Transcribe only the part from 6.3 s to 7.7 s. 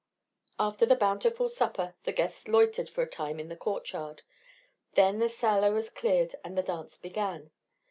and the dance began.